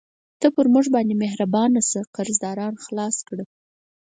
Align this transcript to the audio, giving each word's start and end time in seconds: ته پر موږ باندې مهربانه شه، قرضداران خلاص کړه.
ته 0.39 0.47
پر 0.55 0.65
موږ 0.73 0.85
باندې 0.95 1.19
مهربانه 1.23 1.81
شه، 1.89 2.01
قرضداران 2.15 2.73
خلاص 2.85 3.15
کړه. 3.27 3.43